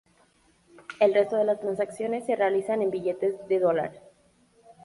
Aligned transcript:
El 0.99 1.13
resto 1.13 1.35
de 1.37 1.43
las 1.43 1.59
transacciones 1.59 2.25
se 2.25 2.35
realizan 2.35 2.81
en 2.81 2.89
billetes 2.89 3.35
de 3.47 3.59
dólar. 3.59 4.01